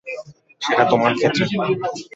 সেটা 0.61 0.83
তোমার 0.91 1.11
ক্ষেত্রে। 1.17 1.43